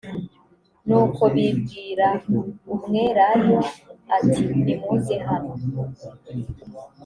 [0.87, 2.07] nuko bibwira
[2.71, 3.59] umwelayo
[4.17, 5.53] ati nimuze hano